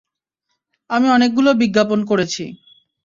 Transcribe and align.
আমি 0.89 1.07
অনেকগুলো 1.09 1.49
বিজ্ঞাপন 1.53 1.99
করেছি। 2.05 2.43